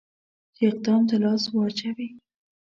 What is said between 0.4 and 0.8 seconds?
چې